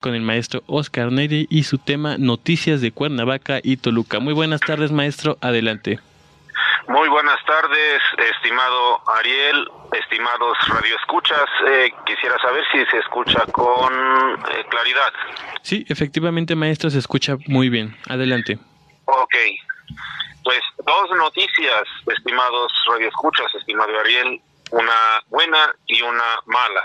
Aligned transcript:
con 0.00 0.14
el 0.14 0.22
maestro 0.22 0.62
Oscar 0.66 1.12
Neri 1.12 1.46
y 1.50 1.64
su 1.64 1.76
tema 1.76 2.16
Noticias 2.18 2.80
de 2.80 2.90
Cuernavaca 2.90 3.60
y 3.62 3.76
Toluca. 3.76 4.18
Muy 4.18 4.32
buenas 4.32 4.60
tardes, 4.60 4.90
maestro. 4.90 5.36
Adelante. 5.42 6.00
Muy 6.88 7.08
buenas 7.08 7.38
tardes, 7.44 8.00
estimado 8.34 9.02
Ariel, 9.08 9.68
estimados 9.92 10.56
radioescuchas. 10.66 11.44
Eh, 11.68 11.92
quisiera 12.06 12.36
saber 12.38 12.64
si 12.72 12.84
se 12.86 12.98
escucha 12.98 13.44
con 13.52 13.92
eh, 13.92 14.64
claridad. 14.70 15.12
Sí, 15.62 15.84
efectivamente, 15.88 16.56
maestro, 16.56 16.88
se 16.88 16.98
escucha 16.98 17.36
muy 17.46 17.68
bien. 17.68 17.94
Adelante. 18.08 18.58
Ok. 19.04 19.34
Pues 20.42 20.60
dos 20.84 21.16
noticias, 21.16 21.82
estimados 22.06 22.72
radioescuchas, 22.90 23.54
estimado 23.54 24.00
Ariel. 24.00 24.40
Una 24.70 25.20
buena 25.28 25.74
y 25.86 26.00
una 26.00 26.38
mala, 26.46 26.82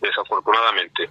desafortunadamente. 0.00 1.08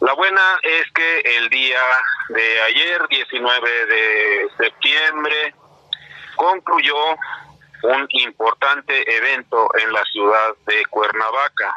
La 0.00 0.12
buena 0.14 0.58
es 0.62 0.90
que 0.92 1.20
el 1.36 1.48
día 1.48 1.80
de 2.28 2.60
ayer, 2.62 3.06
19 3.08 3.86
de 3.86 4.48
septiembre, 4.58 5.54
concluyó 6.36 6.96
un 7.82 8.06
importante 8.10 9.16
evento 9.16 9.68
en 9.78 9.92
la 9.92 10.02
ciudad 10.04 10.54
de 10.66 10.84
Cuernavaca. 10.86 11.74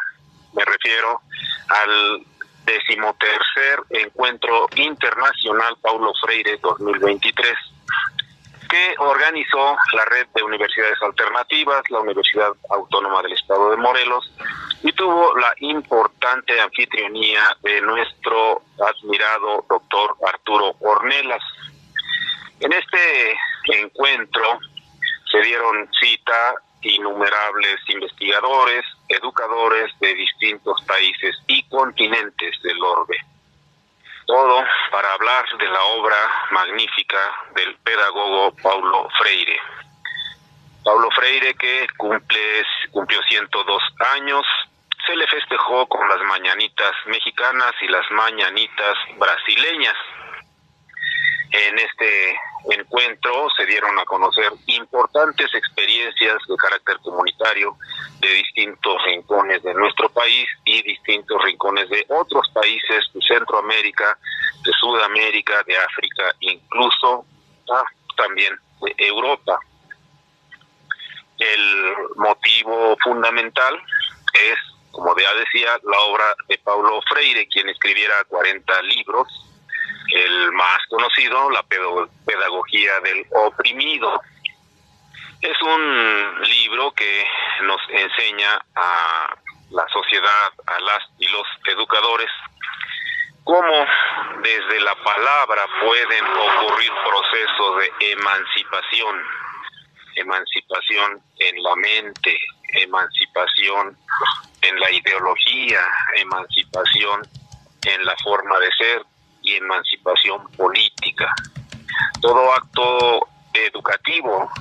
Me 0.53 0.65
refiero 0.65 1.21
al 1.69 2.25
decimotercer 2.65 3.79
encuentro 3.89 4.67
internacional 4.75 5.77
Paulo 5.81 6.11
Freire 6.21 6.57
2023 6.57 7.53
que 8.67 8.95
organizó 8.97 9.77
la 9.93 10.05
red 10.05 10.27
de 10.35 10.43
universidades 10.43 11.01
alternativas, 11.01 11.83
la 11.89 11.99
Universidad 11.99 12.51
Autónoma 12.69 13.21
del 13.21 13.33
Estado 13.33 13.71
de 13.71 13.77
Morelos, 13.77 14.29
y 14.87 14.93
tuvo 14.93 15.35
la 15.35 15.53
importante 15.59 16.61
anfitrionía 16.61 17.41
de 17.61 17.81
nuestro 17.81 18.61
admirado 18.79 19.65
doctor 19.69 20.15
Arturo 20.25 20.77
Ornelas. 20.79 21.43
En 22.61 22.71
este 22.71 23.37
encuentro 23.65 24.59
se 25.29 25.41
dieron 25.41 25.89
cita 25.99 26.53
innumerables 26.83 27.75
investigadores, 27.89 28.85
educadores 29.09 29.91
de 29.99 30.13
distintos 30.13 30.81
países 30.83 31.35
y 31.47 31.63
continentes 31.63 32.55
del 32.63 32.81
orbe 32.81 33.17
todo 34.25 34.61
para 34.91 35.13
hablar 35.13 35.45
de 35.57 35.67
la 35.69 35.83
obra 35.85 36.17
magnífica 36.51 37.17
del 37.55 37.75
pedagogo 37.77 38.53
Paulo 38.61 39.07
Freire. 39.17 39.57
Paulo 40.83 41.09
Freire 41.11 41.53
que 41.55 41.87
cumple, 41.97 42.63
cumplió 42.91 43.21
102 43.23 43.83
años, 44.15 44.45
se 45.07 45.15
le 45.15 45.25
festejó 45.27 45.87
con 45.87 46.07
las 46.09 46.21
mañanitas 46.23 46.91
mexicanas 47.05 47.71
y 47.81 47.87
las 47.87 48.09
mañanitas 48.11 48.97
brasileñas. 49.17 49.95
En 51.49 51.79
este 51.79 52.37
encuentro 52.69 53.47
se 53.55 53.65
dieron 53.65 53.97
a 53.97 54.03
conocer 54.03 54.51
importantes 54.65 55.47
experiencias 55.55 56.35
de 56.47 56.57
carácter 56.57 56.97
comunitario 56.97 57.77
de 58.19 58.27
distintos 58.33 59.01
rincones 59.05 59.63
de 59.63 59.73
nuestro 59.73 60.09
país 60.09 60.45
y 60.65 60.81
distintos 60.81 61.41
rincones 61.41 61.89
de 61.89 62.05
otros 62.09 62.49
países 62.53 63.05
de 63.13 63.21
Centroamérica, 63.21 64.17
de 64.63 64.71
Sudamérica, 64.73 65.63
de 65.65 65.77
África, 65.77 66.33
incluso 66.41 67.25
ah, 67.71 67.85
también 68.17 68.53
de 68.81 68.93
Europa. 68.97 69.57
El 71.39 71.95
motivo 72.17 72.97
fundamental 73.01 73.81
es, 74.33 74.57
como 74.97 75.15
ya 75.15 75.31
decía, 75.35 75.79
la 75.83 75.99
obra 75.99 76.35
de 76.47 76.57
Paulo 76.57 76.99
Freire, 77.07 77.47
quien 77.47 77.69
escribiera 77.69 78.23
40 78.25 78.81
libros 78.81 79.27
el 80.09 80.51
más 80.53 80.79
conocido, 80.89 81.51
la 81.51 81.63
pedagogía 81.63 82.99
del 83.01 83.25
oprimido. 83.31 84.19
Es 85.41 85.61
un 85.61 86.41
libro 86.41 86.91
que 86.93 87.25
nos 87.61 87.79
enseña 87.89 88.59
a 88.75 89.35
la 89.69 89.87
sociedad, 89.89 90.49
a 90.65 90.79
las 90.79 91.03
y 91.19 91.27
los 91.27 91.45
educadores, 91.65 92.31
cómo 93.43 93.85
desde 94.41 94.79
la 94.81 94.95
palabra 94.95 95.65
pueden 95.83 96.25
ocurrir 96.25 96.91
procesos 97.07 97.77
de 97.79 98.11
emancipación, 98.13 99.23
emancipación 100.15 101.21
en 101.37 101.63
la 101.63 101.75
mente, 101.75 102.39
emancipación 102.77 103.97
en 104.61 104.79
la 104.79 104.91
ideología, 104.91 105.81
emancipación 106.15 107.27
en 107.85 108.05
la 108.05 108.15
forma 108.23 108.59
de 108.59 108.69
ser, 108.77 109.01
y 109.47 109.55
emancipación 109.55 110.49
política. 110.51 111.33
Todo 112.21 112.53
acto 112.53 113.27
educativo 113.53 114.51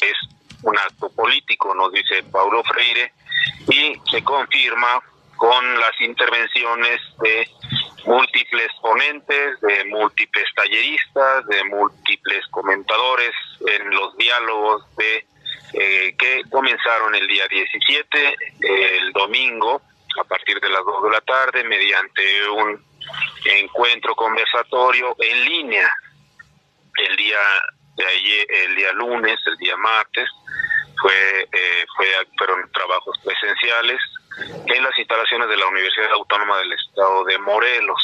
es 0.00 0.14
un 0.62 0.78
acto 0.78 1.10
político, 1.10 1.74
nos 1.74 1.92
dice 1.92 2.22
Paulo 2.30 2.62
Freire, 2.64 3.12
y 3.68 4.00
se 4.10 4.22
confirma 4.22 5.02
con 5.36 5.80
las 5.80 6.00
intervenciones 6.00 7.00
de 7.20 7.48
múltiples 8.04 8.68
ponentes, 8.80 9.60
de 9.60 9.84
múltiples 9.86 10.44
talleristas, 10.54 11.46
de 11.46 11.64
múltiples 11.64 12.46
comentadores 12.48 13.32
en 13.66 13.90
los 13.90 14.16
diálogos 14.16 14.82
de 14.96 15.26
eh, 15.72 16.14
que 16.18 16.42
comenzaron 16.50 17.14
el 17.14 17.26
día 17.26 17.46
17, 17.48 18.36
el 18.60 19.12
domingo, 19.12 19.82
a 20.20 20.24
partir 20.24 20.60
de 20.60 20.68
las 20.68 20.84
2 20.84 21.04
de 21.04 21.10
la 21.10 21.20
tarde, 21.20 21.64
mediante 21.64 22.48
un 22.48 22.84
encuentro 23.44 24.14
conversatorio 24.14 25.16
en 25.18 25.44
línea 25.44 25.90
el 26.98 27.16
día 27.16 27.38
de 27.96 28.06
ayer, 28.06 28.46
el 28.48 28.76
día 28.76 28.92
lunes, 28.92 29.38
el 29.46 29.56
día 29.58 29.76
martes, 29.76 30.28
fue, 31.00 31.42
eh, 31.52 31.86
fue 31.96 32.06
fueron 32.36 32.70
trabajos 32.72 33.16
presenciales 33.24 34.00
en 34.66 34.82
las 34.82 34.98
instalaciones 34.98 35.48
de 35.48 35.56
la 35.56 35.66
Universidad 35.66 36.12
Autónoma 36.12 36.58
del 36.58 36.72
Estado 36.72 37.24
de 37.24 37.38
Morelos. 37.38 38.02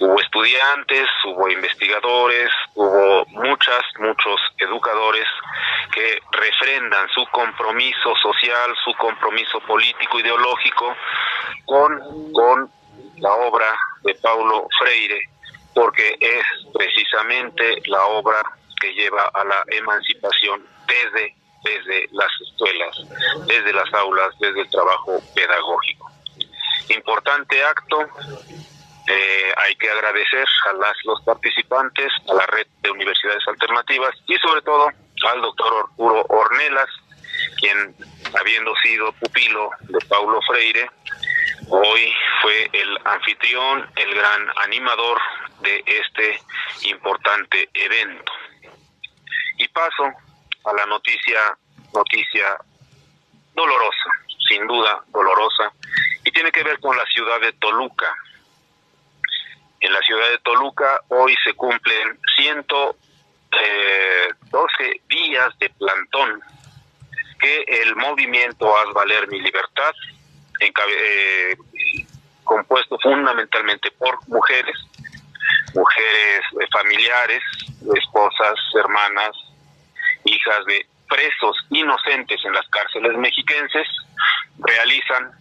Hubo 0.00 0.20
estudiantes, 0.20 1.06
hubo 1.26 1.48
investigadores, 1.48 2.50
hubo 2.74 3.24
muchas, 3.26 3.82
muchos 3.98 4.40
educadores 4.58 5.26
que 5.92 6.20
refrendan 6.32 7.08
su 7.10 7.24
compromiso 7.70 8.14
social, 8.20 8.74
su 8.84 8.92
compromiso 8.94 9.60
político, 9.60 10.18
ideológico 10.18 10.96
con, 11.66 12.32
con 12.32 12.70
la 13.18 13.32
obra 13.32 13.66
de 14.02 14.14
Paulo 14.16 14.66
Freire, 14.76 15.20
porque 15.72 16.16
es 16.18 16.42
precisamente 16.74 17.80
la 17.86 18.04
obra 18.06 18.42
que 18.80 18.92
lleva 18.94 19.30
a 19.34 19.44
la 19.44 19.62
emancipación 19.68 20.66
desde, 20.86 21.36
desde 21.62 22.08
las 22.10 22.30
escuelas, 22.42 23.46
desde 23.46 23.72
las 23.72 23.94
aulas, 23.94 24.34
desde 24.40 24.62
el 24.62 24.70
trabajo 24.70 25.20
pedagógico. 25.34 26.10
Importante 26.88 27.62
acto, 27.62 28.00
eh, 29.06 29.52
hay 29.58 29.76
que 29.76 29.90
agradecer 29.90 30.46
a 30.70 30.72
las, 30.72 30.96
los 31.04 31.22
participantes, 31.22 32.10
a 32.28 32.34
la 32.34 32.46
red 32.46 32.66
de 32.82 32.90
universidades 32.90 33.46
alternativas 33.46 34.14
y 34.26 34.36
sobre 34.38 34.62
todo 34.62 34.88
al 35.30 35.40
doctor 35.42 35.84
Arturo 35.84 36.24
Ornelas, 36.28 36.88
quien 37.60 37.94
habiendo 38.38 38.74
sido 38.82 39.12
pupilo 39.12 39.70
de 39.80 39.98
Paulo 40.06 40.40
Freire, 40.42 40.88
Hoy 41.72 42.12
fue 42.42 42.68
el 42.72 42.98
anfitrión, 43.04 43.88
el 43.94 44.12
gran 44.14 44.48
animador 44.64 45.20
de 45.60 45.84
este 45.86 46.40
importante 46.88 47.68
evento. 47.72 48.32
Y 49.56 49.68
paso 49.68 50.10
a 50.64 50.72
la 50.72 50.84
noticia, 50.86 51.56
noticia 51.94 52.56
dolorosa, 53.54 54.10
sin 54.48 54.66
duda 54.66 55.00
dolorosa, 55.08 55.72
y 56.24 56.32
tiene 56.32 56.50
que 56.50 56.64
ver 56.64 56.80
con 56.80 56.96
la 56.96 57.04
ciudad 57.04 57.40
de 57.40 57.52
Toluca. 57.52 58.16
En 59.78 59.92
la 59.92 60.00
ciudad 60.00 60.28
de 60.28 60.38
Toluca 60.38 61.02
hoy 61.08 61.36
se 61.44 61.54
cumplen 61.54 62.18
112 62.36 62.96
eh, 63.62 65.00
días 65.08 65.56
de 65.60 65.70
plantón 65.70 66.42
que 67.40 67.64
el 67.82 67.96
movimiento 67.96 68.76
Haz 68.76 68.92
Valer 68.94 69.28
Mi 69.28 69.40
Libertad 69.40 69.92
eh, 70.60 71.56
compuesto 72.44 72.98
fundamentalmente 72.98 73.90
por 73.92 74.18
mujeres, 74.28 74.76
mujeres 75.74 76.40
eh, 76.60 76.66
familiares, 76.72 77.42
esposas, 77.94 78.54
hermanas, 78.74 79.30
hijas 80.24 80.64
de 80.66 80.86
presos 81.08 81.56
inocentes 81.70 82.40
en 82.44 82.52
las 82.52 82.68
cárceles 82.68 83.16
mexiquenses, 83.16 83.88
realizan 84.58 85.32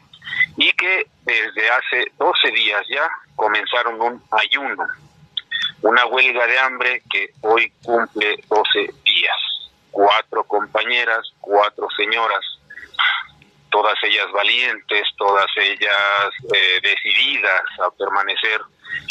y 0.58 0.72
que 0.74 1.08
desde 1.24 1.70
hace 1.70 2.12
12 2.18 2.52
días 2.52 2.86
ya 2.90 3.10
comenzaron 3.36 4.02
un 4.02 4.24
ayuno, 4.32 4.88
una 5.82 6.06
huelga 6.06 6.48
de 6.48 6.60
hambre 6.60 7.04
que 7.10 7.34
hoy 7.42 7.72
cumple 7.84 8.44
12 8.50 8.94
días. 9.04 9.36
Cuatro 9.92 10.44
compañeras, 10.44 11.34
cuatro 11.42 11.79
señoras 12.10 12.46
todas 13.72 13.96
ellas 14.04 14.26
valientes, 14.32 15.04
todas 15.16 15.46
ellas 15.58 16.32
eh, 16.56 16.80
decididas 16.82 17.62
a 17.86 17.92
permanecer 17.92 18.62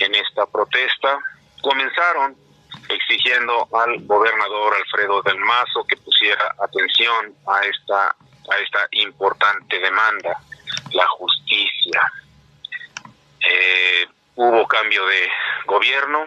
en 0.00 0.14
esta 0.16 0.46
protesta. 0.46 1.16
Comenzaron 1.62 2.36
exigiendo 2.88 3.68
al 3.72 4.04
gobernador 4.04 4.74
Alfredo 4.74 5.22
del 5.22 5.38
Mazo 5.38 5.84
que 5.88 5.96
pusiera 5.98 6.54
atención 6.60 7.34
a 7.46 7.60
esta 7.62 8.16
a 8.50 8.56
esta 8.60 8.88
importante 8.92 9.78
demanda, 9.78 10.40
la 10.92 11.06
justicia. 11.06 12.12
Eh, 13.40 14.06
hubo 14.36 14.66
cambio 14.66 15.04
de 15.04 15.28
gobierno, 15.66 16.24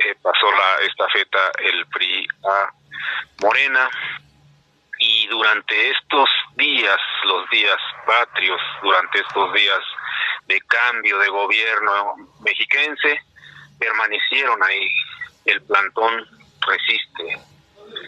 eh, 0.00 0.14
pasó 0.22 0.50
la 0.50 0.86
estafeta 0.86 1.52
el 1.58 1.86
PRI 1.86 2.26
a 2.48 2.70
Morena 3.42 3.90
durante 5.44 5.90
estos 5.90 6.30
días, 6.56 6.98
los 7.24 7.50
días 7.50 7.76
patrios, 8.06 8.58
durante 8.82 9.20
estos 9.20 9.52
días 9.52 9.80
de 10.46 10.58
cambio 10.62 11.18
de 11.18 11.28
gobierno 11.28 12.14
mexiquense, 12.40 13.20
permanecieron 13.78 14.62
ahí. 14.62 14.88
El 15.44 15.60
plantón 15.64 16.26
resiste. 16.66 17.42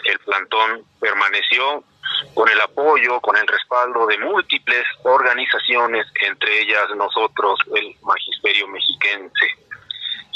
El 0.05 0.19
plantón 0.21 0.83
permaneció 0.99 1.85
con 2.33 2.49
el 2.49 2.59
apoyo, 2.59 3.21
con 3.21 3.37
el 3.37 3.47
respaldo 3.47 4.07
de 4.07 4.17
múltiples 4.17 4.87
organizaciones, 5.03 6.07
entre 6.23 6.63
ellas 6.63 6.87
nosotros, 6.97 7.61
el 7.75 7.95
Magisterio 8.01 8.67
Mexiquense, 8.69 9.47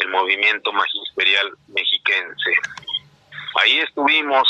el 0.00 0.08
Movimiento 0.08 0.70
Magisterial 0.70 1.50
Mexiquense. 1.68 2.52
Ahí 3.54 3.78
estuvimos 3.78 4.46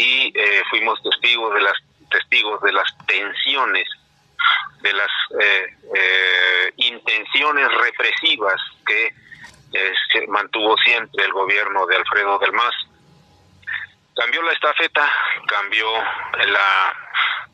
y 0.00 0.32
eh, 0.34 0.62
fuimos 0.70 1.02
testigos 1.02 1.52
de 1.52 1.60
las 1.60 1.74
testigos 2.10 2.60
de 2.62 2.72
las 2.72 2.88
tensiones, 3.06 3.86
de 4.80 4.92
las 4.94 5.10
eh, 5.38 5.66
eh, 5.94 6.72
intenciones 6.76 7.68
represivas 7.68 8.60
que 8.86 9.14
se 10.12 10.26
mantuvo 10.26 10.76
siempre 10.78 11.24
el 11.24 11.32
gobierno 11.32 11.86
de 11.86 11.96
Alfredo 11.96 12.38
del 12.40 12.52
Mazo 12.52 12.88
cambió 14.16 14.42
la 14.42 14.52
estafeta, 14.52 15.08
cambió 15.46 15.86
la 15.92 16.96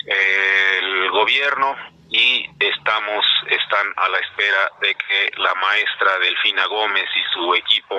el 0.07 1.11
gobierno 1.11 1.77
y 2.09 2.49
estamos 2.59 3.25
están 3.51 3.93
a 3.97 4.09
la 4.09 4.19
espera 4.19 4.73
de 4.81 4.95
que 4.95 5.31
la 5.37 5.55
maestra 5.55 6.19
Delfina 6.19 6.67
Gómez 6.67 7.09
y 7.15 7.35
su 7.35 7.55
equipo 7.55 7.97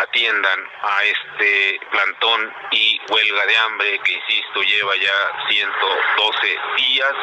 atiendan 0.00 0.60
a 0.82 1.04
este 1.04 1.80
plantón 1.90 2.52
y 2.70 3.00
huelga 3.08 3.46
de 3.46 3.56
hambre 3.56 4.00
que 4.04 4.12
insisto 4.12 4.62
lleva 4.62 4.96
ya 4.96 5.48
112 5.48 6.58
días 6.76 7.14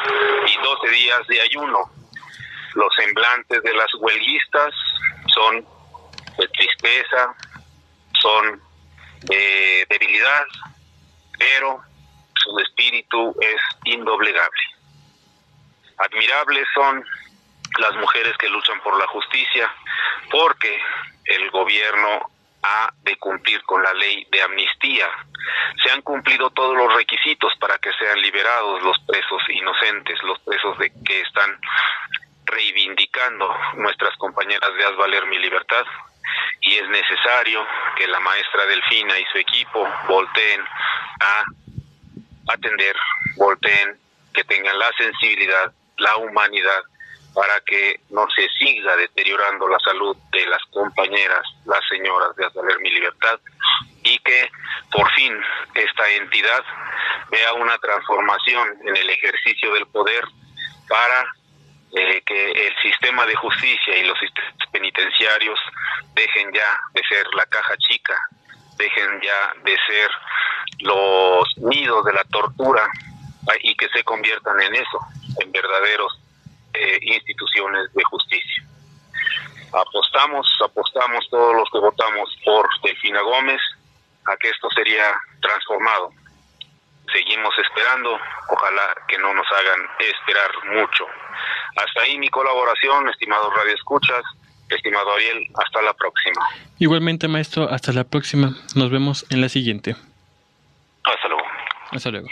y 0.47 0.63
12 0.63 0.89
días 0.89 1.27
de 1.27 1.41
ayuno. 1.41 1.91
Los 2.73 2.93
semblantes 2.95 3.63
de 3.63 3.73
las 3.73 3.93
huelguistas 3.95 4.73
son 5.33 5.65
de 6.37 6.47
tristeza, 6.49 7.35
son 8.21 8.61
de 9.23 9.85
debilidad, 9.89 10.45
pero 11.39 11.81
su 12.35 12.59
espíritu 12.59 13.35
es 13.41 13.61
indoblegable. 13.85 14.63
Admirables 15.97 16.67
son 16.75 17.03
las 17.79 17.95
mujeres 17.95 18.37
que 18.37 18.49
luchan 18.49 18.79
por 18.81 18.97
la 18.97 19.07
justicia, 19.07 19.73
porque 20.29 20.79
el 21.25 21.49
gobierno 21.51 22.29
ha 22.63 22.91
de 23.03 23.15
cumplir 23.17 23.61
con 23.63 23.83
la 23.83 23.93
ley 23.93 24.27
de 24.31 24.41
amnistía. 24.41 25.07
Se 25.83 25.91
han 25.91 26.01
cumplido 26.01 26.49
todos 26.51 26.75
los 26.75 26.93
requisitos 26.93 27.53
para 27.59 27.77
que 27.77 27.91
sean 27.93 28.21
liberados 28.21 28.81
los 28.83 28.97
presos 29.05 29.41
inocentes, 29.49 30.21
los 30.23 30.39
presos 30.39 30.77
de 30.79 30.91
que 31.05 31.21
están 31.21 31.59
reivindicando 32.45 33.53
nuestras 33.75 34.15
compañeras 34.17 34.73
de 34.75 34.85
Haz 34.85 34.95
Valer 34.95 35.25
mi 35.27 35.37
libertad, 35.37 35.85
y 36.61 36.75
es 36.75 36.89
necesario 36.89 37.65
que 37.95 38.07
la 38.07 38.19
maestra 38.19 38.65
Delfina 38.65 39.17
y 39.19 39.25
su 39.25 39.37
equipo 39.37 39.87
volteen 40.07 40.61
a 41.21 41.43
atender, 42.49 42.95
volteen, 43.35 43.97
que 44.33 44.43
tengan 44.43 44.77
la 44.77 44.91
sensibilidad, 44.97 45.71
la 45.97 46.17
humanidad, 46.17 46.81
para 47.33 47.59
que 47.61 47.99
no 48.09 48.25
se 48.35 48.47
siga 48.57 48.95
deteriorando 48.95 49.67
la 49.67 49.79
salud 49.79 50.17
de 50.31 50.45
las 50.47 50.63
compañeras, 50.71 51.43
las 51.65 51.81
señoras 51.87 52.35
de 52.35 52.45
Azaler 52.45 52.79
Mi 52.79 52.89
Libertad, 52.89 53.39
y 54.03 54.17
que 54.19 54.49
por 54.91 55.09
fin 55.11 55.33
esta 55.75 56.09
entidad 56.11 56.63
vea 57.29 57.53
una 57.53 57.77
transformación 57.77 58.77
en 58.85 58.95
el 58.95 59.09
ejercicio 59.09 59.73
del 59.73 59.85
poder 59.87 60.23
para 60.87 61.33
eh, 61.93 62.21
que 62.25 62.51
el 62.51 62.73
sistema 62.81 63.25
de 63.25 63.35
justicia 63.35 63.97
y 63.97 64.03
los 64.05 64.17
penitenciarios 64.71 65.59
dejen 66.13 66.51
ya 66.53 66.79
de 66.93 67.01
ser 67.07 67.27
la 67.33 67.45
caja 67.45 67.75
chica, 67.77 68.15
dejen 68.77 69.21
ya 69.21 69.53
de 69.63 69.77
ser 69.87 70.11
los 70.79 71.57
nidos 71.57 72.05
de 72.05 72.13
la 72.13 72.23
tortura 72.25 72.87
y 73.61 73.75
que 73.75 73.87
se 73.89 74.03
conviertan 74.03 74.59
en 74.61 74.75
eso, 74.75 74.99
en 75.39 75.51
verdaderos 75.51 76.19
eh, 76.77 76.99
instituciones 77.01 77.93
de 77.93 78.03
justicia. 78.03 78.63
Apostamos, 79.73 80.47
apostamos 80.63 81.27
todos 81.29 81.55
los 81.55 81.69
que 81.71 81.79
votamos 81.79 82.29
por 82.45 82.67
Delfina 82.83 83.21
Gómez 83.21 83.61
a 84.25 84.37
que 84.37 84.49
esto 84.49 84.69
sería 84.75 85.15
transformado. 85.41 86.11
Seguimos 87.11 87.53
esperando, 87.57 88.19
ojalá 88.49 88.95
que 89.07 89.17
no 89.17 89.33
nos 89.33 89.47
hagan 89.51 89.79
esperar 89.99 90.51
mucho. 90.73 91.05
Hasta 91.77 92.01
ahí 92.01 92.17
mi 92.17 92.29
colaboración, 92.29 93.07
estimados 93.09 93.53
Radio 93.55 93.73
Escuchas, 93.73 94.23
estimado 94.69 95.13
Ariel, 95.13 95.47
hasta 95.55 95.81
la 95.81 95.93
próxima. 95.93 96.41
Igualmente, 96.79 97.27
maestro, 97.27 97.69
hasta 97.69 97.93
la 97.93 98.03
próxima. 98.03 98.55
Nos 98.75 98.89
vemos 98.89 99.25
en 99.29 99.41
la 99.41 99.49
siguiente. 99.49 99.95
Hasta 101.03 101.27
luego. 101.27 101.43
Hasta 101.91 102.11
luego. 102.11 102.27